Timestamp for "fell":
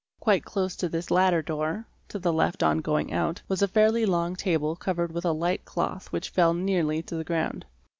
6.31-6.55